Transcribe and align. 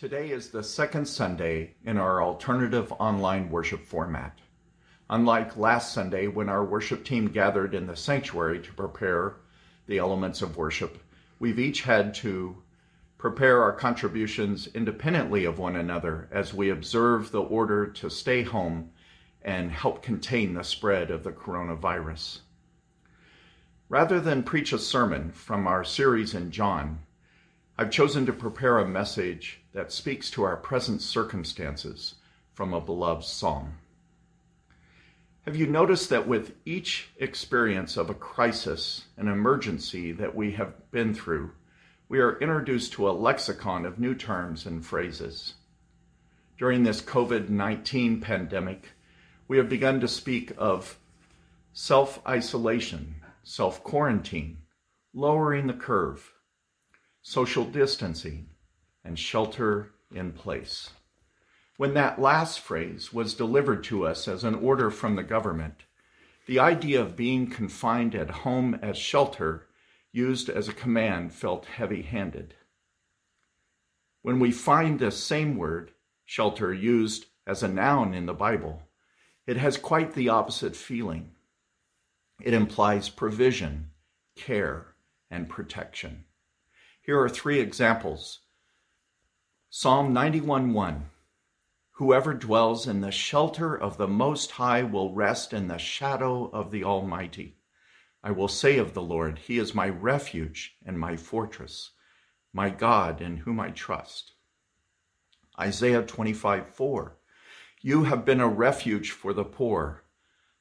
Today 0.00 0.30
is 0.30 0.48
the 0.48 0.62
second 0.62 1.06
Sunday 1.06 1.74
in 1.84 1.98
our 1.98 2.22
alternative 2.22 2.90
online 2.92 3.50
worship 3.50 3.84
format. 3.84 4.38
Unlike 5.10 5.58
last 5.58 5.92
Sunday, 5.92 6.26
when 6.26 6.48
our 6.48 6.64
worship 6.64 7.04
team 7.04 7.28
gathered 7.28 7.74
in 7.74 7.86
the 7.86 7.94
sanctuary 7.94 8.60
to 8.60 8.72
prepare 8.72 9.34
the 9.86 9.98
elements 9.98 10.40
of 10.40 10.56
worship, 10.56 11.02
we've 11.38 11.58
each 11.58 11.82
had 11.82 12.14
to 12.14 12.56
prepare 13.18 13.62
our 13.62 13.74
contributions 13.74 14.68
independently 14.68 15.44
of 15.44 15.58
one 15.58 15.76
another 15.76 16.30
as 16.32 16.54
we 16.54 16.70
observe 16.70 17.30
the 17.30 17.42
order 17.42 17.86
to 17.86 18.08
stay 18.08 18.42
home 18.42 18.92
and 19.42 19.70
help 19.70 20.02
contain 20.02 20.54
the 20.54 20.64
spread 20.64 21.10
of 21.10 21.24
the 21.24 21.32
coronavirus. 21.32 22.38
Rather 23.90 24.18
than 24.18 24.44
preach 24.44 24.72
a 24.72 24.78
sermon 24.78 25.30
from 25.30 25.66
our 25.66 25.84
series 25.84 26.32
in 26.32 26.50
John, 26.50 27.00
I've 27.80 27.90
chosen 27.90 28.26
to 28.26 28.34
prepare 28.34 28.78
a 28.78 28.86
message 28.86 29.62
that 29.72 29.90
speaks 29.90 30.30
to 30.32 30.42
our 30.42 30.58
present 30.58 31.00
circumstances 31.00 32.16
from 32.52 32.74
a 32.74 32.80
beloved 32.80 33.24
psalm. 33.24 33.78
Have 35.46 35.56
you 35.56 35.66
noticed 35.66 36.10
that 36.10 36.28
with 36.28 36.52
each 36.66 37.08
experience 37.16 37.96
of 37.96 38.10
a 38.10 38.14
crisis, 38.14 39.06
an 39.16 39.28
emergency 39.28 40.12
that 40.12 40.34
we 40.34 40.52
have 40.52 40.90
been 40.90 41.14
through, 41.14 41.52
we 42.06 42.18
are 42.18 42.38
introduced 42.40 42.92
to 42.92 43.08
a 43.08 43.16
lexicon 43.16 43.86
of 43.86 43.98
new 43.98 44.14
terms 44.14 44.66
and 44.66 44.84
phrases? 44.84 45.54
During 46.58 46.82
this 46.82 47.00
COVID 47.00 47.48
19 47.48 48.20
pandemic, 48.20 48.88
we 49.48 49.56
have 49.56 49.70
begun 49.70 50.00
to 50.00 50.06
speak 50.08 50.52
of 50.58 50.98
self 51.72 52.20
isolation, 52.28 53.14
self 53.42 53.82
quarantine, 53.82 54.58
lowering 55.14 55.66
the 55.66 55.72
curve, 55.72 56.34
social 57.22 57.64
distancing, 57.64 58.48
and 59.04 59.18
shelter 59.18 59.92
in 60.14 60.32
place. 60.32 60.90
When 61.76 61.94
that 61.94 62.20
last 62.20 62.60
phrase 62.60 63.12
was 63.12 63.34
delivered 63.34 63.84
to 63.84 64.06
us 64.06 64.28
as 64.28 64.44
an 64.44 64.54
order 64.54 64.90
from 64.90 65.16
the 65.16 65.22
government, 65.22 65.84
the 66.46 66.58
idea 66.58 67.00
of 67.00 67.16
being 67.16 67.48
confined 67.48 68.14
at 68.14 68.30
home 68.30 68.78
as 68.82 68.98
shelter 68.98 69.66
used 70.12 70.48
as 70.48 70.68
a 70.68 70.74
command 70.74 71.32
felt 71.32 71.66
heavy 71.66 72.02
handed. 72.02 72.54
When 74.22 74.40
we 74.40 74.52
find 74.52 74.98
this 74.98 75.22
same 75.22 75.56
word, 75.56 75.92
shelter, 76.24 76.74
used 76.74 77.26
as 77.46 77.62
a 77.62 77.68
noun 77.68 78.12
in 78.12 78.26
the 78.26 78.34
Bible, 78.34 78.82
it 79.46 79.56
has 79.56 79.76
quite 79.76 80.14
the 80.14 80.28
opposite 80.28 80.76
feeling. 80.76 81.30
It 82.42 82.54
implies 82.54 83.08
provision, 83.08 83.90
care, 84.36 84.94
and 85.30 85.48
protection. 85.48 86.24
Here 87.10 87.18
are 87.18 87.28
three 87.28 87.58
examples. 87.58 88.38
Psalm 89.68 90.12
91 90.12 90.72
1. 90.72 91.06
Whoever 91.94 92.34
dwells 92.34 92.86
in 92.86 93.00
the 93.00 93.10
shelter 93.10 93.74
of 93.74 93.96
the 93.96 94.06
Most 94.06 94.52
High 94.52 94.84
will 94.84 95.12
rest 95.12 95.52
in 95.52 95.66
the 95.66 95.76
shadow 95.76 96.48
of 96.52 96.70
the 96.70 96.84
Almighty. 96.84 97.56
I 98.22 98.30
will 98.30 98.46
say 98.46 98.78
of 98.78 98.94
the 98.94 99.02
Lord, 99.02 99.40
He 99.40 99.58
is 99.58 99.74
my 99.74 99.88
refuge 99.88 100.76
and 100.86 101.00
my 101.00 101.16
fortress, 101.16 101.90
my 102.52 102.70
God 102.70 103.20
in 103.20 103.38
whom 103.38 103.58
I 103.58 103.70
trust. 103.70 104.34
Isaiah 105.58 106.02
25 106.02 106.68
4. 106.68 107.16
you 107.82 108.04
have 108.04 108.24
been 108.24 108.40
a 108.40 108.46
refuge 108.46 109.10
for 109.10 109.32
the 109.32 109.42
poor, 109.42 110.04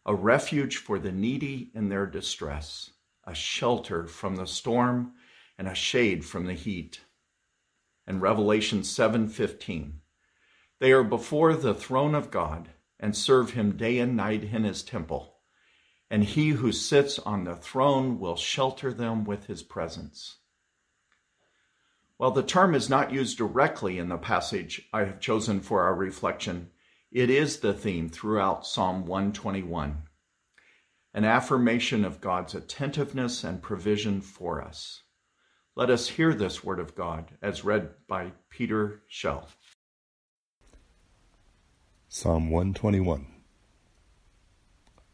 a 0.04 0.16
refuge 0.16 0.78
for 0.78 0.98
the 0.98 1.12
needy 1.12 1.70
in 1.76 1.90
their 1.90 2.08
distress, 2.08 2.90
a 3.24 3.36
shelter 3.36 4.08
from 4.08 4.36
the 4.36 4.48
storm 4.48 5.14
and 5.60 5.68
a 5.68 5.76
shade 5.76 6.24
from 6.24 6.46
the 6.46 6.54
heat. 6.54 7.02
And 8.08 8.22
Revelation 8.22 8.82
7:15. 8.82 10.00
They 10.80 10.94
are 10.94 11.04
before 11.04 11.54
the 11.54 11.74
throne 11.76 12.16
of 12.16 12.32
God 12.32 12.70
and 12.98 13.16
serve 13.16 13.52
him 13.52 13.76
day 13.76 14.00
and 14.00 14.16
night 14.16 14.46
in 14.46 14.64
his 14.64 14.82
temple. 14.82 15.42
And 16.10 16.24
he 16.24 16.52
who 16.52 16.72
sits 16.72 17.20
on 17.20 17.44
the 17.44 17.58
throne 17.58 18.20
will 18.20 18.38
shelter 18.38 18.94
them 18.94 19.26
with 19.26 19.48
his 19.48 19.62
presence. 19.62 20.38
While 22.16 22.32
the 22.32 22.42
term 22.42 22.74
is 22.74 22.90
not 22.90 23.12
used 23.12 23.38
directly 23.38 23.98
in 23.98 24.08
the 24.08 24.18
passage 24.18 24.88
I 24.94 25.04
have 25.04 25.20
chosen 25.20 25.60
for 25.60 25.84
our 25.84 25.94
reflection, 25.94 26.72
it 27.12 27.30
is 27.30 27.60
the 27.60 27.74
theme 27.74 28.08
throughout 28.08 28.66
Psalm 28.66 29.06
121, 29.06 30.04
an 31.14 31.26
affirmation 31.26 32.06
of 32.06 32.22
God's 32.22 32.56
attentiveness 32.56 33.44
and 33.44 33.62
provision 33.62 34.22
for 34.22 34.62
us. 34.62 35.04
Let 35.80 35.92
us 35.92 36.10
hear 36.10 36.34
this 36.34 36.62
word 36.62 36.82
of 36.82 36.94
God 36.94 37.32
as 37.42 37.64
read 37.64 37.92
by 38.06 38.34
Peter 38.50 39.02
Shell. 39.08 39.48
Psalm 42.10 42.50
121 42.50 43.26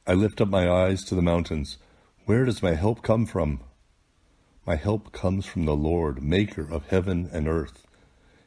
I 0.08 0.14
lift 0.16 0.42
up 0.42 0.48
my 0.48 0.68
eyes 0.68 1.04
to 1.04 1.14
the 1.14 1.22
mountains. 1.22 1.78
Where 2.26 2.46
does 2.46 2.64
my 2.64 2.74
help 2.74 3.04
come 3.04 3.28
from? 3.28 3.60
My 4.66 4.76
help 4.76 5.12
comes 5.12 5.46
from 5.46 5.66
the 5.66 5.76
Lord, 5.76 6.24
maker 6.24 6.68
of 6.68 6.88
heaven 6.88 7.30
and 7.32 7.48
earth. 7.48 7.86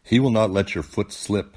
He 0.03 0.19
will 0.19 0.33
not 0.33 0.51
let 0.51 0.75
your 0.75 0.83
foot 0.83 1.13
slip. 1.13 1.57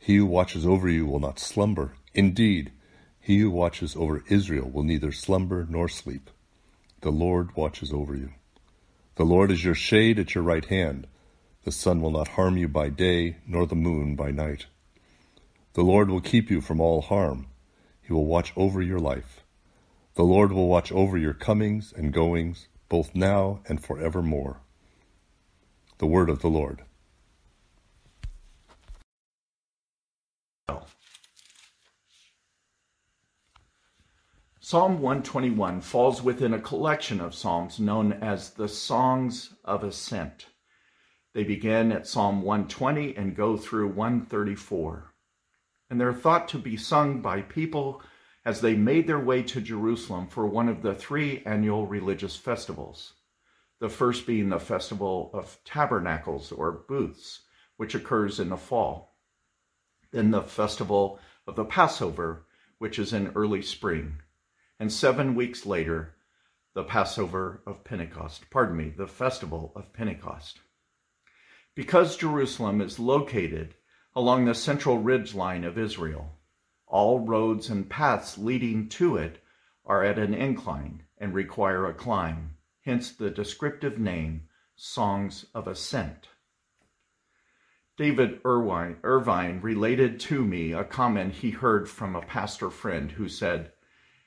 He 0.00 0.16
who 0.16 0.26
watches 0.26 0.66
over 0.66 0.88
you 0.88 1.06
will 1.06 1.20
not 1.20 1.38
slumber. 1.38 1.94
Indeed, 2.12 2.72
he 3.20 3.38
who 3.38 3.52
watches 3.52 3.94
over 3.94 4.24
Israel 4.28 4.68
will 4.68 4.82
neither 4.82 5.12
slumber 5.12 5.64
nor 5.70 5.88
sleep. 5.88 6.28
The 7.02 7.12
Lord 7.12 7.54
watches 7.54 7.92
over 7.92 8.16
you. 8.16 8.32
The 9.16 9.24
Lord 9.24 9.50
is 9.50 9.62
your 9.62 9.74
shade 9.74 10.18
at 10.18 10.34
your 10.34 10.42
right 10.42 10.64
hand. 10.64 11.06
The 11.64 11.72
sun 11.72 12.00
will 12.00 12.10
not 12.10 12.28
harm 12.28 12.56
you 12.56 12.66
by 12.66 12.88
day, 12.88 13.36
nor 13.46 13.66
the 13.66 13.74
moon 13.74 14.16
by 14.16 14.30
night. 14.30 14.66
The 15.74 15.82
Lord 15.82 16.08
will 16.08 16.20
keep 16.20 16.50
you 16.50 16.62
from 16.62 16.80
all 16.80 17.02
harm. 17.02 17.46
He 18.00 18.12
will 18.12 18.24
watch 18.24 18.52
over 18.56 18.80
your 18.80 18.98
life. 18.98 19.44
The 20.14 20.24
Lord 20.24 20.52
will 20.52 20.68
watch 20.68 20.90
over 20.92 21.18
your 21.18 21.34
comings 21.34 21.92
and 21.94 22.12
goings, 22.12 22.68
both 22.88 23.14
now 23.14 23.60
and 23.66 23.82
forevermore. 23.84 24.60
The 25.98 26.06
word 26.06 26.30
of 26.30 26.40
the 26.40 26.48
Lord. 26.48 26.82
Psalm 34.72 35.02
121 35.02 35.82
falls 35.82 36.22
within 36.22 36.54
a 36.54 36.58
collection 36.58 37.20
of 37.20 37.34
psalms 37.34 37.78
known 37.78 38.10
as 38.10 38.54
the 38.54 38.68
Songs 38.68 39.52
of 39.66 39.84
Ascent. 39.84 40.46
They 41.34 41.44
begin 41.44 41.92
at 41.92 42.06
Psalm 42.06 42.40
120 42.40 43.14
and 43.14 43.36
go 43.36 43.58
through 43.58 43.88
134. 43.88 45.12
And 45.90 46.00
they're 46.00 46.14
thought 46.14 46.48
to 46.48 46.58
be 46.58 46.78
sung 46.78 47.20
by 47.20 47.42
people 47.42 48.00
as 48.46 48.62
they 48.62 48.74
made 48.74 49.06
their 49.06 49.20
way 49.20 49.42
to 49.42 49.60
Jerusalem 49.60 50.26
for 50.28 50.46
one 50.46 50.70
of 50.70 50.80
the 50.80 50.94
three 50.94 51.42
annual 51.44 51.86
religious 51.86 52.36
festivals. 52.36 53.12
The 53.78 53.90
first 53.90 54.26
being 54.26 54.48
the 54.48 54.58
Festival 54.58 55.30
of 55.34 55.58
Tabernacles 55.66 56.50
or 56.50 56.72
Booths, 56.72 57.42
which 57.76 57.94
occurs 57.94 58.40
in 58.40 58.48
the 58.48 58.56
fall. 58.56 59.18
Then 60.12 60.30
the 60.30 60.40
Festival 60.40 61.18
of 61.46 61.56
the 61.56 61.66
Passover, 61.66 62.46
which 62.78 62.98
is 62.98 63.12
in 63.12 63.32
early 63.34 63.60
spring 63.60 64.22
and 64.82 64.92
seven 64.92 65.36
weeks 65.36 65.64
later, 65.64 66.16
the 66.74 66.82
Passover 66.82 67.62
of 67.68 67.84
Pentecost, 67.84 68.50
pardon 68.50 68.76
me, 68.76 68.88
the 68.88 69.06
festival 69.06 69.70
of 69.76 69.92
Pentecost. 69.92 70.58
Because 71.76 72.16
Jerusalem 72.16 72.80
is 72.80 72.98
located 72.98 73.76
along 74.16 74.44
the 74.44 74.56
central 74.56 74.98
ridge 74.98 75.36
line 75.36 75.62
of 75.62 75.78
Israel, 75.78 76.32
all 76.88 77.20
roads 77.20 77.70
and 77.70 77.88
paths 77.88 78.36
leading 78.36 78.88
to 78.88 79.16
it 79.16 79.40
are 79.86 80.02
at 80.02 80.18
an 80.18 80.34
incline 80.34 81.04
and 81.16 81.32
require 81.32 81.86
a 81.86 81.94
climb, 81.94 82.56
hence 82.80 83.12
the 83.12 83.30
descriptive 83.30 84.00
name 84.00 84.48
Songs 84.74 85.46
of 85.54 85.68
Ascent. 85.68 86.26
David 87.96 88.40
Irvine, 88.44 89.60
related 89.62 90.18
to 90.18 90.44
me 90.44 90.72
a 90.72 90.82
comment 90.82 91.34
he 91.34 91.50
heard 91.50 91.88
from 91.88 92.16
a 92.16 92.22
pastor 92.22 92.68
friend 92.68 93.12
who 93.12 93.28
said, 93.28 93.70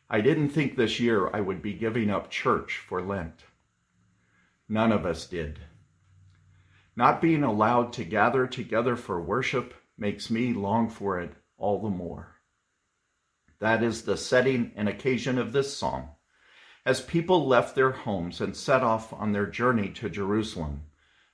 I 0.09 0.21
didn't 0.21 0.49
think 0.49 0.75
this 0.75 0.99
year 0.99 1.29
I 1.33 1.41
would 1.41 1.61
be 1.61 1.73
giving 1.73 2.11
up 2.11 2.29
church 2.29 2.77
for 2.77 3.01
Lent. 3.01 3.45
None 4.69 4.91
of 4.91 5.05
us 5.05 5.25
did. 5.25 5.59
Not 6.95 7.21
being 7.21 7.43
allowed 7.43 7.91
to 7.93 8.03
gather 8.03 8.45
together 8.45 8.95
for 8.95 9.19
worship 9.21 9.73
makes 9.97 10.29
me 10.29 10.53
long 10.53 10.89
for 10.89 11.19
it 11.19 11.33
all 11.57 11.81
the 11.81 11.89
more. 11.89 12.35
That 13.59 13.81
is 13.81 14.03
the 14.03 14.17
setting 14.17 14.71
and 14.75 14.87
occasion 14.87 15.37
of 15.37 15.53
this 15.53 15.75
psalm. 15.75 16.09
As 16.85 17.01
people 17.01 17.47
left 17.47 17.73
their 17.73 17.91
homes 17.91 18.39
and 18.41 18.55
set 18.55 18.83
off 18.83 19.11
on 19.11 19.31
their 19.31 19.47
journey 19.47 19.89
to 19.89 20.09
Jerusalem, 20.09 20.83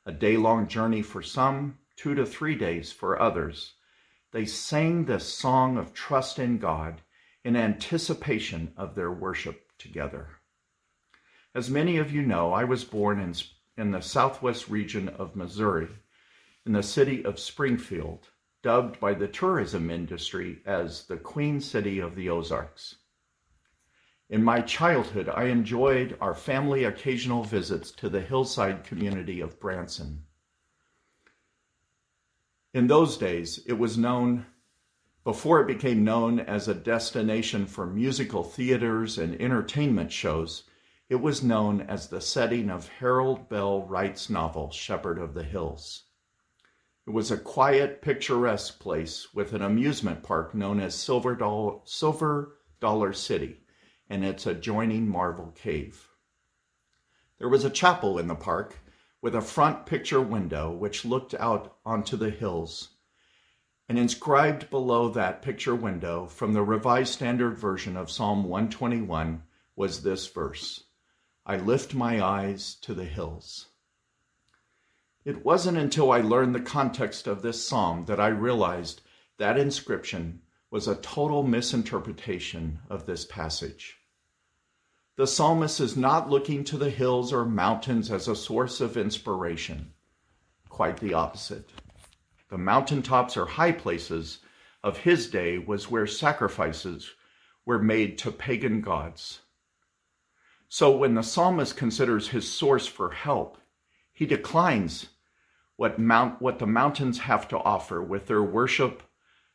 a 0.06 0.14
day 0.14 0.38
long 0.38 0.68
journey 0.68 1.02
for 1.02 1.22
some, 1.22 1.78
two 1.98 2.16
to 2.16 2.26
three 2.26 2.56
days 2.56 2.92
for 2.92 3.22
others, 3.22 3.74
they 4.32 4.46
sang 4.46 5.06
this 5.06 5.26
song 5.26 5.78
of 5.78 5.94
trust 5.94 6.40
in 6.40 6.58
God 6.58 7.02
in 7.44 7.56
anticipation 7.56 8.74
of 8.78 8.96
their 8.96 9.12
worship 9.12 9.72
together. 9.78 10.28
As 11.54 11.70
many 11.70 11.98
of 11.98 12.12
you 12.12 12.22
know, 12.22 12.54
I 12.54 12.64
was 12.64 12.84
born 12.84 13.20
in, 13.20 13.34
in 13.78 13.92
the 13.92 14.02
southwest 14.02 14.70
region 14.70 15.10
of 15.10 15.36
Missouri, 15.36 15.90
in 16.66 16.74
the 16.74 16.84
city 16.84 17.26
of 17.26 17.40
Springfield, 17.40 18.28
dubbed 18.62 19.00
by 19.00 19.14
the 19.14 19.28
tourism 19.28 19.90
industry 19.90 20.62
as 20.66 21.06
the 21.06 21.18
Queen 21.18 21.60
City 21.60 22.00
of 22.00 22.16
the 22.16 22.30
Ozarks. 22.30 22.96
In 24.30 24.44
my 24.44 24.62
childhood, 24.62 25.28
I 25.28 25.46
enjoyed 25.46 26.18
our 26.22 26.34
family 26.34 26.86
occasional 26.86 27.44
visits 27.44 27.92
to 27.92 28.08
the 28.08 28.22
hillside 28.22 28.86
community 28.86 29.42
of 29.42 29.60
Branson. 29.60 30.24
In 32.74 32.88
those 32.88 33.18
days, 33.18 33.60
it 33.66 33.74
was 33.74 33.98
known, 33.98 34.46
before 35.24 35.62
it 35.62 35.68
became 35.68 36.04
known 36.04 36.40
as 36.40 36.68
a 36.68 36.74
destination 36.74 37.66
for 37.66 37.86
musical 37.86 38.44
theaters 38.44 39.18
and 39.18 39.40
entertainment 39.40 40.12
shows, 40.12 40.64
it 41.10 41.22
was 41.22 41.44
known 41.44 41.82
as 41.82 42.08
the 42.08 42.22
setting 42.22 42.70
of 42.70 42.88
Harold 42.88 43.50
Bell 43.50 43.84
Wright's 43.84 44.30
novel, 44.30 44.72
Shepherd 44.72 45.20
of 45.20 45.34
the 45.34 45.44
Hills. 45.44 46.06
It 47.06 47.12
was 47.12 47.32
a 47.32 47.38
quiet, 47.38 48.02
picturesque 48.02 48.80
place 48.80 49.34
with 49.34 49.54
an 49.54 49.62
amusement 49.62 50.24
park 50.24 50.56
known 50.56 50.80
as 50.80 50.96
Silver, 50.96 51.36
Doll- 51.36 51.82
Silver 51.86 52.60
Dollar 52.80 53.12
City 53.12 53.58
and 54.10 54.24
its 54.24 54.46
adjoining 54.46 55.08
marble 55.08 55.52
cave. 55.52 56.08
There 57.38 57.50
was 57.50 57.66
a 57.66 57.70
chapel 57.70 58.18
in 58.18 58.28
the 58.28 58.36
park 58.36 58.78
with 59.22 59.36
a 59.36 59.42
front 59.42 59.86
picture 59.86 60.22
window 60.22 60.72
which 60.72 61.04
looked 61.04 61.34
out 61.36 61.78
onto 61.86 62.16
the 62.16 62.30
hills. 62.30 62.91
And 63.92 64.00
inscribed 64.00 64.70
below 64.70 65.10
that 65.10 65.42
picture 65.42 65.76
window 65.76 66.26
from 66.26 66.54
the 66.54 66.64
Revised 66.64 67.12
Standard 67.12 67.58
Version 67.58 67.98
of 67.98 68.10
Psalm 68.10 68.46
121 68.46 69.44
was 69.76 70.02
this 70.02 70.28
verse 70.28 70.86
I 71.46 71.58
lift 71.58 71.94
my 71.94 72.24
eyes 72.24 72.76
to 72.84 72.94
the 72.94 73.04
hills. 73.04 73.68
It 75.26 75.44
wasn't 75.44 75.78
until 75.78 76.10
I 76.10 76.22
learned 76.22 76.56
the 76.56 76.62
context 76.62 77.28
of 77.28 77.42
this 77.42 77.68
psalm 77.68 78.06
that 78.06 78.18
I 78.18 78.30
realized 78.30 79.02
that 79.40 79.60
inscription 79.60 80.42
was 80.70 80.88
a 80.88 80.96
total 80.96 81.44
misinterpretation 81.44 82.80
of 82.90 83.06
this 83.06 83.26
passage. 83.26 83.98
The 85.18 85.28
psalmist 85.28 85.82
is 85.82 85.98
not 85.98 86.30
looking 86.30 86.64
to 86.64 86.78
the 86.78 86.92
hills 86.92 87.34
or 87.34 87.44
mountains 87.44 88.10
as 88.10 88.30
a 88.30 88.38
source 88.38 88.80
of 88.80 88.96
inspiration. 88.96 89.92
Quite 90.70 91.02
the 91.02 91.14
opposite. 91.14 91.70
The 92.51 92.57
mountaintops 92.57 93.38
or 93.38 93.45
high 93.45 93.71
places 93.71 94.39
of 94.83 94.98
his 94.98 95.30
day 95.30 95.57
was 95.57 95.89
where 95.89 96.06
sacrifices 96.06 97.09
were 97.65 97.80
made 97.80 98.18
to 98.19 98.31
pagan 98.31 98.81
gods. 98.81 99.39
So 100.68 100.92
when 100.92 101.15
the 101.15 101.24
psalmist 101.24 101.77
considers 101.77 102.27
his 102.27 102.51
source 102.51 102.88
for 102.88 103.12
help, 103.12 103.57
he 104.12 104.25
declines 104.25 105.07
what, 105.77 105.98
mount, 105.98 106.42
what 106.42 106.59
the 106.59 106.68
mountains 106.68 107.19
have 107.19 107.48
to 107.48 107.57
offer 107.57 108.03
with 108.03 108.27
their 108.27 108.44
worship 108.44 109.01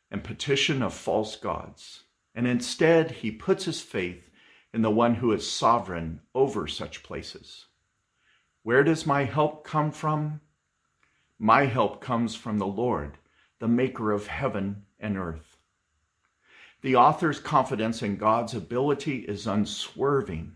and 0.09 0.23
petition 0.23 0.81
of 0.81 0.91
false 0.91 1.35
gods. 1.35 2.03
And 2.33 2.47
instead, 2.47 3.11
he 3.11 3.29
puts 3.29 3.65
his 3.65 3.79
faith 3.79 4.31
in 4.73 4.81
the 4.81 4.89
one 4.89 5.13
who 5.13 5.31
is 5.33 5.49
sovereign 5.49 6.21
over 6.33 6.65
such 6.65 7.03
places. 7.03 7.67
Where 8.63 8.83
does 8.83 9.05
my 9.05 9.25
help 9.25 9.63
come 9.63 9.91
from? 9.91 10.41
My 11.39 11.65
help 11.65 12.01
comes 12.01 12.35
from 12.35 12.57
the 12.57 12.65
Lord, 12.65 13.19
the 13.59 13.67
maker 13.67 14.11
of 14.11 14.25
heaven 14.25 14.85
and 14.99 15.17
earth. 15.17 15.57
The 16.81 16.95
author's 16.95 17.39
confidence 17.39 18.01
in 18.01 18.17
God's 18.17 18.55
ability 18.55 19.19
is 19.19 19.45
unswerving. 19.45 20.53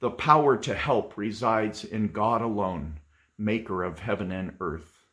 The 0.00 0.10
power 0.10 0.58
to 0.58 0.74
help 0.74 1.16
resides 1.16 1.84
in 1.84 2.08
God 2.08 2.42
alone, 2.42 3.00
maker 3.38 3.82
of 3.82 3.98
heaven 3.98 4.30
and 4.30 4.54
earth. 4.60 5.06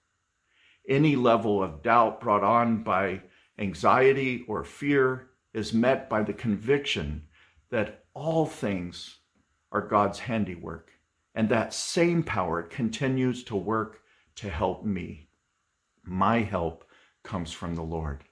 Any 0.90 1.16
level 1.16 1.64
of 1.64 1.84
doubt 1.84 2.20
brought 2.20 2.44
on 2.44 2.84
by 2.84 3.22
anxiety 3.58 4.44
or 4.48 4.64
fear 4.64 5.30
is 5.54 5.74
met 5.74 6.10
by 6.10 6.24
the 6.24 6.34
conviction 6.34 7.28
that 7.70 8.06
all 8.14 8.46
things 8.46 9.20
are 9.72 9.82
God's 9.82 10.20
handiwork, 10.20 10.92
and 11.34 11.48
that 11.50 11.74
same 11.74 12.24
power 12.24 12.62
continues 12.62 13.44
to 13.46 13.56
work 13.56 14.02
to 14.38 14.50
help 14.50 14.86
me. 14.86 15.28
My 16.04 16.40
help 16.40 16.86
comes 17.24 17.52
from 17.52 17.76
the 17.76 17.84
Lord. 17.84 18.24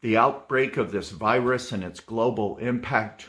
The 0.00 0.16
outbreak 0.16 0.76
of 0.76 0.92
this 0.92 1.10
virus 1.10 1.72
and 1.72 1.82
its 1.82 2.00
global 2.00 2.56
impact, 2.58 3.28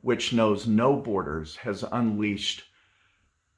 which 0.00 0.32
knows 0.32 0.66
no 0.66 0.96
borders, 0.96 1.56
has 1.56 1.84
unleashed 1.92 2.64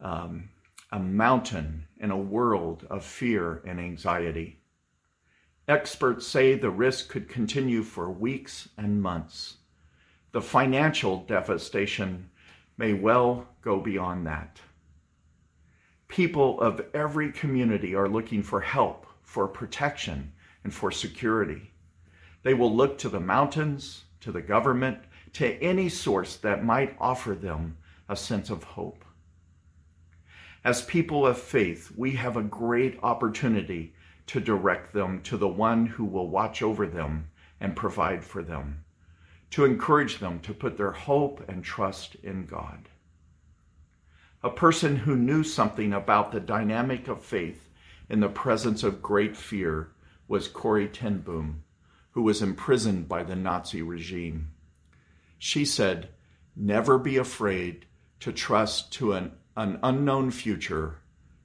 um, 0.00 0.50
a 0.91 0.99
mountain 0.99 1.87
in 1.99 2.11
a 2.11 2.17
world 2.17 2.87
of 2.91 3.05
fear 3.05 3.62
and 3.65 3.79
anxiety. 3.79 4.61
Experts 5.69 6.27
say 6.27 6.55
the 6.55 6.71
risk 6.71 7.11
could 7.11 7.29
continue 7.29 7.83
for 7.83 8.11
weeks 8.11 8.71
and 8.77 9.00
months. 9.00 9.59
The 10.33 10.43
financial 10.43 11.25
devastation 11.25 12.31
may 12.77 12.93
well 12.93 13.47
go 13.61 13.79
beyond 13.81 14.27
that. 14.27 14.61
People 16.08 16.60
of 16.60 16.81
every 16.94 17.31
community 17.31 17.94
are 17.94 18.08
looking 18.08 18.43
for 18.43 18.60
help, 18.60 19.06
for 19.22 19.46
protection, 19.46 20.32
and 20.64 20.75
for 20.75 20.90
security. 20.90 21.70
They 22.43 22.55
will 22.55 22.75
look 22.75 22.99
to 22.99 23.08
the 23.08 23.20
mountains, 23.20 24.05
to 24.20 24.32
the 24.32 24.43
government, 24.43 24.99
to 25.34 25.62
any 25.62 25.88
source 25.88 26.37
that 26.37 26.64
might 26.64 26.96
offer 26.99 27.34
them 27.34 27.76
a 28.08 28.16
sense 28.16 28.50
of 28.50 28.64
hope. 28.64 29.05
As 30.64 30.82
people 30.82 31.26
of 31.26 31.38
faith, 31.38 31.93
we 31.96 32.12
have 32.12 32.37
a 32.37 32.43
great 32.43 32.99
opportunity 33.02 33.94
to 34.26 34.40
direct 34.40 34.93
them 34.93 35.22
to 35.22 35.37
the 35.37 35.49
one 35.49 35.87
who 35.87 36.04
will 36.04 36.28
watch 36.28 36.62
over 36.62 36.87
them 36.87 37.31
and 37.61 37.76
provide 37.76 38.25
for 38.25 38.43
them 38.43 38.84
to 39.50 39.64
encourage 39.64 40.19
them 40.19 40.40
to 40.40 40.52
put 40.52 40.76
their 40.76 40.93
hope 40.93 41.43
and 41.49 41.64
trust 41.64 42.16
in 42.16 42.44
God. 42.44 42.88
A 44.49 44.50
person 44.50 44.97
who 44.97 45.15
knew 45.15 45.45
something 45.45 45.93
about 45.93 46.33
the 46.33 46.41
dynamic 46.41 47.06
of 47.06 47.23
faith 47.23 47.69
in 48.09 48.21
the 48.21 48.31
presence 48.31 48.83
of 48.83 49.03
great 49.03 49.37
fear 49.37 49.91
was 50.27 50.49
Corrie 50.49 50.89
ten 50.89 51.19
Boom, 51.19 51.65
who 52.12 52.23
was 52.23 52.41
imprisoned 52.41 53.11
by 53.11 53.25
the 53.25 53.37
Nazi 53.37 53.83
regime. 53.83 54.53
She 55.37 55.67
said, 55.67 56.09
Never 56.56 56.97
be 56.97 57.19
afraid 57.19 57.85
to 58.21 58.33
trust 58.33 58.91
to 58.95 59.12
an, 59.12 59.33
an 59.55 59.81
unknown 59.83 60.31
future 60.31 61.00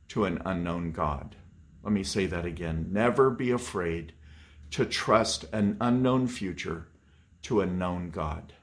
to 0.08 0.24
an 0.24 0.42
unknown 0.46 0.94
God. 0.94 1.36
Let 1.84 1.92
me 1.92 2.06
say 2.06 2.26
that 2.28 2.46
again. 2.46 2.88
Never 2.90 3.30
be 3.30 3.52
afraid 3.52 4.14
to 4.72 4.86
trust 4.86 5.44
an 5.52 5.76
unknown 5.82 6.28
future 6.28 6.88
to 7.42 7.60
a 7.60 7.66
known 7.66 8.12
God. 8.12 8.54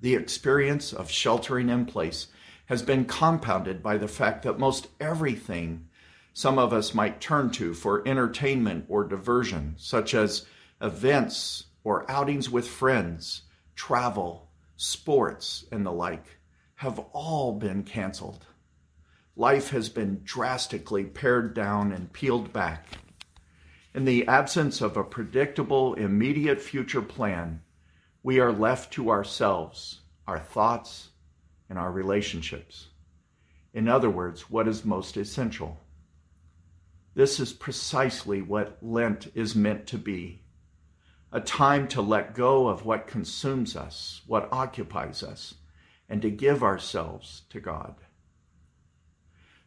The 0.00 0.14
experience 0.14 0.92
of 0.92 1.10
sheltering 1.10 1.70
in 1.70 1.86
place 1.86 2.28
has 2.66 2.82
been 2.82 3.04
compounded 3.04 3.82
by 3.82 3.96
the 3.96 4.08
fact 4.08 4.42
that 4.42 4.58
most 4.58 4.88
everything 5.00 5.88
some 6.32 6.58
of 6.58 6.72
us 6.72 6.94
might 6.94 7.20
turn 7.20 7.48
to 7.48 7.74
for 7.74 8.06
entertainment 8.06 8.86
or 8.88 9.04
diversion, 9.04 9.74
such 9.78 10.14
as 10.14 10.46
events 10.80 11.66
or 11.84 12.10
outings 12.10 12.50
with 12.50 12.66
friends, 12.66 13.42
travel, 13.76 14.48
sports, 14.76 15.64
and 15.70 15.86
the 15.86 15.92
like, 15.92 16.38
have 16.76 16.98
all 17.12 17.52
been 17.52 17.84
canceled. 17.84 18.46
Life 19.36 19.70
has 19.70 19.88
been 19.88 20.22
drastically 20.24 21.04
pared 21.04 21.54
down 21.54 21.92
and 21.92 22.12
peeled 22.12 22.52
back. 22.52 22.86
In 23.94 24.04
the 24.04 24.26
absence 24.26 24.80
of 24.80 24.96
a 24.96 25.04
predictable, 25.04 25.94
immediate 25.94 26.60
future 26.60 27.02
plan, 27.02 27.62
we 28.24 28.40
are 28.40 28.52
left 28.52 28.92
to 28.94 29.10
ourselves, 29.10 30.00
our 30.26 30.40
thoughts, 30.40 31.10
and 31.68 31.78
our 31.78 31.90
relationships. 31.90 32.88
In 33.72 33.88
other 33.88 34.10
words, 34.10 34.50
what 34.50 34.68
is 34.68 34.84
most 34.84 35.16
essential. 35.16 35.80
This 37.14 37.40
is 37.40 37.52
precisely 37.52 38.42
what 38.42 38.78
Lent 38.82 39.30
is 39.34 39.54
meant 39.54 39.86
to 39.88 39.98
be 39.98 40.44
a 41.34 41.40
time 41.40 41.88
to 41.88 42.00
let 42.00 42.32
go 42.32 42.68
of 42.68 42.86
what 42.86 43.08
consumes 43.08 43.74
us, 43.74 44.22
what 44.28 44.48
occupies 44.52 45.20
us, 45.20 45.54
and 46.08 46.22
to 46.22 46.30
give 46.30 46.62
ourselves 46.62 47.42
to 47.50 47.58
God. 47.58 47.96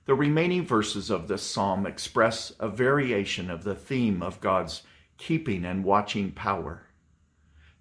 The 0.06 0.16
remaining 0.16 0.66
verses 0.66 1.10
of 1.10 1.28
this 1.28 1.44
psalm 1.44 1.86
express 1.86 2.54
a 2.58 2.70
variation 2.70 3.50
of 3.50 3.66
the 3.66 3.76
theme 3.76 4.24
of 4.24 4.40
God's 4.40 4.84
keeping 5.18 5.66
and 5.66 5.84
watching 5.84 6.32
power. 6.32 6.84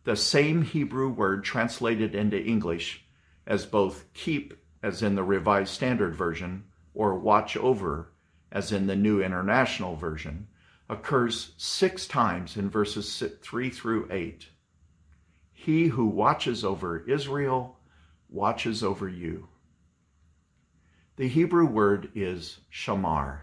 The 0.03 0.17
same 0.17 0.63
Hebrew 0.63 1.09
word 1.09 1.45
translated 1.45 2.13
into 2.13 2.43
English 2.43 3.06
as 3.47 3.67
both 3.67 4.13
keep, 4.13 4.55
as 4.83 5.03
in 5.03 5.15
the 5.15 5.23
Revised 5.23 5.73
Standard 5.73 6.15
Version, 6.15 6.65
or 6.95 7.15
watch 7.15 7.57
over, 7.57 8.13
as 8.51 8.73
in 8.73 8.87
the 8.87 8.97
New 8.97 9.23
International 9.23 9.97
Version, 9.97 10.49
occurs 10.89 11.53
six 11.57 12.07
times 12.07 12.57
in 12.57 12.71
verses 12.71 13.23
3 13.43 13.71
through 13.71 14.09
8. 14.11 14.49
He 15.53 15.89
who 15.89 16.07
watches 16.07 16.65
over 16.65 16.99
Israel 17.09 17.79
watches 18.29 18.83
over 18.83 19.09
you. 19.09 19.49
The 21.17 21.29
Hebrew 21.29 21.67
word 21.67 22.11
is 22.15 22.59
shamar. 22.71 23.41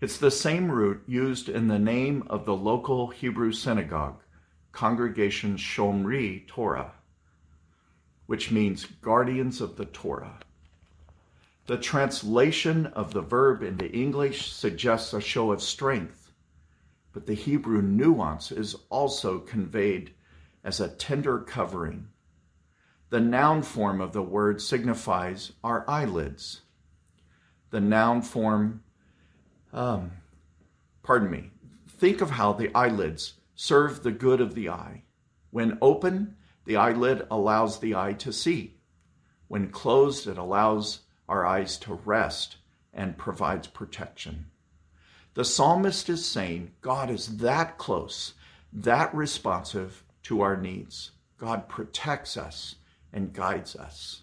It's 0.00 0.18
the 0.18 0.30
same 0.30 0.70
root 0.70 1.02
used 1.06 1.48
in 1.48 1.68
the 1.68 1.78
name 1.78 2.22
of 2.28 2.44
the 2.44 2.54
local 2.54 3.08
Hebrew 3.08 3.52
synagogue, 3.52 4.22
Congregation 4.72 5.56
Shomrei 5.56 6.46
Torah, 6.46 6.92
which 8.26 8.50
means 8.50 8.84
guardians 8.84 9.60
of 9.60 9.76
the 9.76 9.86
Torah. 9.86 10.38
The 11.66 11.78
translation 11.78 12.86
of 12.86 13.12
the 13.12 13.22
verb 13.22 13.62
into 13.62 13.90
English 13.90 14.52
suggests 14.52 15.12
a 15.12 15.20
show 15.20 15.50
of 15.50 15.62
strength, 15.62 16.30
but 17.12 17.26
the 17.26 17.34
Hebrew 17.34 17.82
nuance 17.82 18.52
is 18.52 18.76
also 18.88 19.38
conveyed 19.40 20.12
as 20.62 20.80
a 20.80 20.88
tender 20.88 21.40
covering. 21.40 22.08
The 23.10 23.20
noun 23.20 23.62
form 23.62 24.00
of 24.00 24.12
the 24.12 24.22
word 24.22 24.60
signifies 24.60 25.52
our 25.62 25.88
eyelids. 25.88 26.62
The 27.70 27.80
noun 27.80 28.22
form, 28.22 28.82
um, 29.72 30.12
pardon 31.02 31.30
me, 31.30 31.50
think 31.88 32.20
of 32.20 32.30
how 32.30 32.52
the 32.52 32.74
eyelids 32.74 33.34
serve 33.54 34.02
the 34.02 34.12
good 34.12 34.40
of 34.40 34.54
the 34.54 34.68
eye. 34.68 35.02
When 35.50 35.78
open, 35.80 36.36
the 36.66 36.76
eyelid 36.76 37.26
allows 37.30 37.80
the 37.80 37.94
eye 37.94 38.12
to 38.14 38.32
see. 38.32 38.74
When 39.48 39.70
closed, 39.70 40.26
it 40.26 40.36
allows 40.36 41.00
our 41.28 41.46
eyes 41.46 41.78
to 41.78 41.94
rest 41.94 42.56
and 42.92 43.16
provides 43.16 43.68
protection. 43.68 44.46
The 45.34 45.44
psalmist 45.44 46.08
is 46.08 46.24
saying 46.24 46.72
God 46.80 47.10
is 47.10 47.38
that 47.38 47.78
close, 47.78 48.34
that 48.72 49.14
responsive 49.14 50.04
to 50.24 50.40
our 50.40 50.56
needs. 50.56 51.12
God 51.38 51.68
protects 51.68 52.36
us 52.36 52.76
and 53.12 53.32
guides 53.32 53.76
us. 53.76 54.22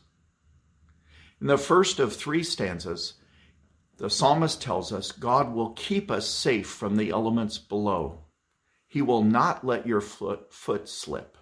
In 1.40 1.48
the 1.48 1.58
first 1.58 2.00
of 2.00 2.16
three 2.16 2.44
stanzas, 2.44 3.14
the 3.98 4.10
psalmist 4.10 4.62
tells 4.62 4.92
us 4.92 5.12
God 5.12 5.54
will 5.54 5.70
keep 5.72 6.10
us 6.10 6.28
safe 6.28 6.68
from 6.68 6.96
the 6.98 7.12
elements 7.12 7.58
below. 7.58 8.24
He 8.88 9.02
will 9.02 9.24
not 9.24 9.66
let 9.66 9.88
your 9.88 10.02
foot, 10.02 10.52
foot 10.52 10.90
slip. 10.90 11.38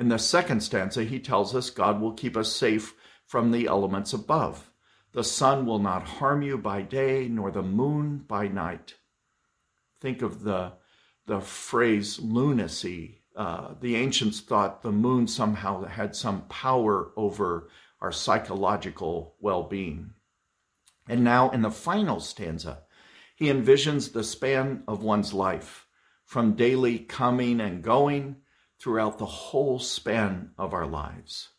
In 0.00 0.08
the 0.08 0.18
second 0.18 0.62
stanza, 0.62 1.04
he 1.04 1.20
tells 1.20 1.54
us 1.54 1.68
God 1.68 2.00
will 2.00 2.14
keep 2.14 2.34
us 2.34 2.50
safe 2.50 2.94
from 3.26 3.50
the 3.50 3.66
elements 3.66 4.14
above. 4.14 4.70
The 5.12 5.22
sun 5.22 5.66
will 5.66 5.78
not 5.78 6.08
harm 6.08 6.40
you 6.40 6.56
by 6.56 6.80
day, 6.80 7.28
nor 7.28 7.50
the 7.50 7.62
moon 7.62 8.24
by 8.26 8.48
night. 8.48 8.94
Think 10.00 10.22
of 10.22 10.42
the, 10.42 10.72
the 11.26 11.42
phrase 11.42 12.18
lunacy. 12.18 13.20
Uh, 13.36 13.74
the 13.78 13.94
ancients 13.94 14.40
thought 14.40 14.80
the 14.80 14.90
moon 14.90 15.26
somehow 15.26 15.84
had 15.84 16.16
some 16.16 16.46
power 16.46 17.10
over 17.14 17.68
our 18.00 18.10
psychological 18.10 19.34
well 19.38 19.64
being. 19.64 20.14
And 21.10 21.22
now, 21.22 21.50
in 21.50 21.60
the 21.60 21.70
final 21.70 22.20
stanza, 22.20 22.84
he 23.36 23.48
envisions 23.48 24.14
the 24.14 24.24
span 24.24 24.82
of 24.88 25.02
one's 25.02 25.34
life 25.34 25.86
from 26.24 26.54
daily 26.54 27.00
coming 27.00 27.60
and 27.60 27.82
going 27.82 28.36
throughout 28.80 29.18
the 29.18 29.26
whole 29.26 29.78
span 29.78 30.50
of 30.56 30.72
our 30.72 30.86
lives. 30.86 31.50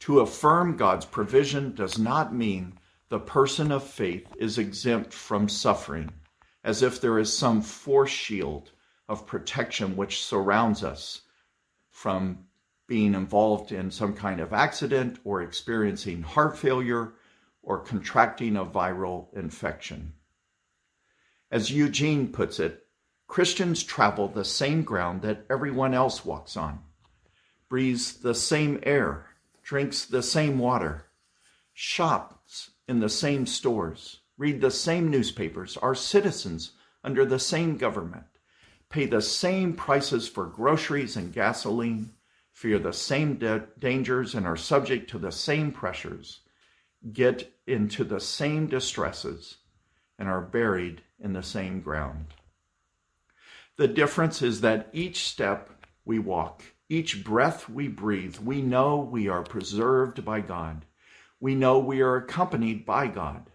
To 0.00 0.20
affirm 0.20 0.76
God's 0.76 1.06
provision 1.06 1.74
does 1.74 1.98
not 1.98 2.34
mean 2.34 2.78
the 3.08 3.18
person 3.18 3.72
of 3.72 3.82
faith 3.82 4.26
is 4.38 4.58
exempt 4.58 5.12
from 5.12 5.48
suffering, 5.48 6.10
as 6.62 6.82
if 6.82 7.00
there 7.00 7.18
is 7.18 7.36
some 7.36 7.62
force 7.62 8.10
shield 8.10 8.72
of 9.08 9.26
protection 9.26 9.96
which 9.96 10.22
surrounds 10.22 10.84
us 10.84 11.22
from 11.90 12.46
being 12.86 13.14
involved 13.14 13.72
in 13.72 13.90
some 13.90 14.14
kind 14.14 14.40
of 14.40 14.52
accident 14.52 15.18
or 15.24 15.40
experiencing 15.40 16.22
heart 16.22 16.58
failure 16.58 17.14
or 17.62 17.78
contracting 17.78 18.56
a 18.56 18.64
viral 18.64 19.34
infection. 19.34 20.12
As 21.50 21.70
Eugene 21.70 22.28
puts 22.28 22.60
it, 22.60 22.83
Christians 23.26 23.82
travel 23.82 24.28
the 24.28 24.44
same 24.44 24.82
ground 24.82 25.22
that 25.22 25.44
everyone 25.50 25.94
else 25.94 26.24
walks 26.24 26.56
on, 26.56 26.80
breathes 27.68 28.14
the 28.14 28.34
same 28.34 28.78
air, 28.82 29.26
drinks 29.62 30.04
the 30.04 30.22
same 30.22 30.58
water, 30.58 31.06
shops 31.72 32.70
in 32.86 33.00
the 33.00 33.08
same 33.08 33.46
stores, 33.46 34.20
read 34.36 34.60
the 34.60 34.70
same 34.70 35.10
newspapers, 35.10 35.76
are 35.78 35.94
citizens 35.94 36.72
under 37.02 37.24
the 37.24 37.38
same 37.38 37.76
government, 37.76 38.24
pay 38.88 39.06
the 39.06 39.22
same 39.22 39.72
prices 39.72 40.28
for 40.28 40.46
groceries 40.46 41.16
and 41.16 41.32
gasoline, 41.32 42.10
fear 42.52 42.78
the 42.78 42.92
same 42.92 43.36
de- 43.36 43.66
dangers, 43.78 44.34
and 44.34 44.46
are 44.46 44.56
subject 44.56 45.10
to 45.10 45.18
the 45.18 45.32
same 45.32 45.72
pressures, 45.72 46.40
get 47.12 47.52
into 47.66 48.04
the 48.04 48.20
same 48.20 48.66
distresses, 48.66 49.56
and 50.18 50.28
are 50.28 50.40
buried 50.40 51.02
in 51.18 51.32
the 51.32 51.42
same 51.42 51.80
ground. 51.80 52.26
The 53.76 53.88
difference 53.88 54.42
is 54.42 54.60
that 54.60 54.88
each 54.92 55.28
step 55.28 55.70
we 56.04 56.18
walk 56.18 56.62
each 56.88 57.24
breath 57.24 57.68
we 57.68 57.88
breathe, 57.88 58.38
we 58.38 58.60
know 58.60 58.98
we 58.98 59.28
are 59.28 59.42
preserved 59.42 60.24
by 60.24 60.40
God. 60.40 60.84
We 61.40 61.54
know 61.54 61.78
we 61.78 62.02
are 62.02 62.16
accompanied 62.16 62.84
by 62.84 63.08
God. 63.08 63.50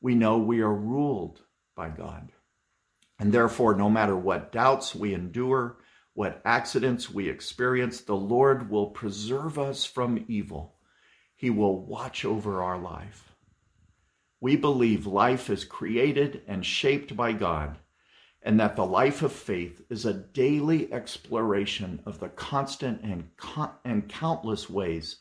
We 0.00 0.14
know 0.14 0.38
we 0.38 0.60
are 0.60 0.72
ruled 0.72 1.40
by 1.76 1.90
God. 1.90 2.32
And 3.18 3.32
therefore, 3.32 3.74
no 3.74 3.90
matter 3.90 4.16
what 4.16 4.52
doubts 4.52 4.94
we 4.94 5.14
endure, 5.14 5.78
what 6.14 6.40
accidents 6.44 7.10
we 7.10 7.28
experience, 7.28 8.00
the 8.00 8.16
Lord 8.16 8.70
will 8.70 8.90
preserve 8.90 9.58
us 9.58 9.84
from 9.84 10.24
evil. 10.28 10.76
He 11.36 11.50
will 11.50 11.84
watch 11.84 12.24
over 12.24 12.62
our 12.62 12.78
life. 12.78 13.32
We 14.40 14.56
believe 14.56 15.06
life 15.06 15.50
is 15.50 15.64
created 15.64 16.42
and 16.48 16.66
shaped 16.66 17.16
by 17.16 17.32
God 17.32 17.78
and 18.42 18.58
that 18.58 18.74
the 18.74 18.84
life 18.84 19.22
of 19.22 19.32
faith 19.32 19.82
is 19.88 20.04
a 20.04 20.12
daily 20.12 20.92
exploration 20.92 22.00
of 22.06 22.18
the 22.18 22.28
constant 22.30 23.00
and, 23.02 23.28
and 23.84 24.08
countless 24.08 24.68
ways 24.68 25.16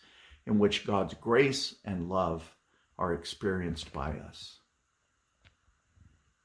in 0.47 0.57
which 0.57 0.87
God's 0.87 1.13
grace 1.15 1.75
and 1.85 2.09
love 2.09 2.55
are 2.97 3.13
experienced 3.13 3.93
by 3.93 4.11
us. 4.11 4.59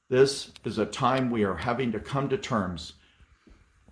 This 0.09 0.51
is 0.63 0.77
a 0.77 0.85
time 0.85 1.29
we 1.29 1.43
are 1.43 1.55
having 1.55 1.91
to 1.91 1.99
come 1.99 2.29
to 2.29 2.37
terms, 2.37 2.93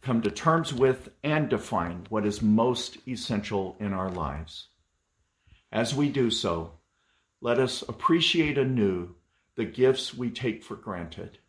come 0.02 0.22
to 0.22 0.32
terms 0.32 0.72
with 0.74 1.10
and 1.24 1.50
define 1.50 2.06
what 2.10 2.26
is 2.26 2.42
most 2.42 2.98
essential 3.08 3.76
in 3.80 3.94
our 3.94 4.10
lives. 4.10 4.68
As 5.72 5.96
we 5.96 6.10
do 6.10 6.30
so, 6.30 6.72
let 7.42 7.60
us 7.60 7.82
appreciate 7.82 8.58
anew 8.58 9.16
the 9.56 9.66
gifts 9.66 10.14
we 10.14 10.30
take 10.30 10.64
for 10.64 10.76
granted 10.76 11.40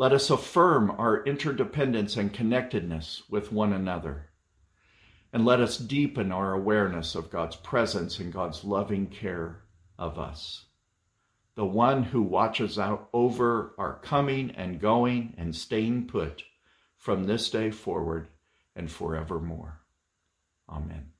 let 0.00 0.14
us 0.14 0.30
affirm 0.30 0.90
our 0.92 1.22
interdependence 1.24 2.16
and 2.16 2.32
connectedness 2.32 3.22
with 3.28 3.52
one 3.52 3.70
another. 3.70 4.30
And 5.30 5.44
let 5.44 5.60
us 5.60 5.76
deepen 5.76 6.32
our 6.32 6.54
awareness 6.54 7.14
of 7.14 7.28
God's 7.28 7.56
presence 7.56 8.18
and 8.18 8.32
God's 8.32 8.64
loving 8.64 9.08
care 9.08 9.60
of 9.98 10.18
us. 10.18 10.64
The 11.54 11.66
one 11.66 12.02
who 12.02 12.22
watches 12.22 12.78
out 12.78 13.10
over 13.12 13.74
our 13.76 13.98
coming 13.98 14.52
and 14.52 14.80
going 14.80 15.34
and 15.36 15.54
staying 15.54 16.06
put 16.06 16.44
from 16.96 17.24
this 17.24 17.50
day 17.50 17.70
forward 17.70 18.28
and 18.74 18.90
forevermore. 18.90 19.82
Amen. 20.66 21.12